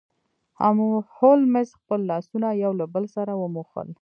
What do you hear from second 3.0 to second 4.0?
سره وموښل.